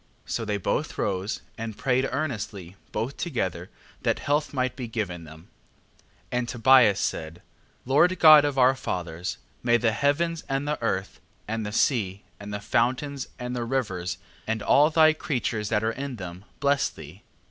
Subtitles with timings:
[0.25, 3.69] So they both arose, and prayed earnestly both together
[4.01, 5.49] that health might be given them,
[5.99, 6.05] 8:7.
[6.39, 7.43] And Tobias said:
[7.85, 12.51] Lord God of our fathers, may the heavens and the earth, and the sea, and
[12.51, 14.17] the fountains, and the rivers,
[14.47, 17.21] and all thy creatures that are in them, bless thee.